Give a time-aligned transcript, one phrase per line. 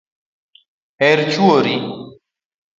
[1.01, 1.75] Her chuori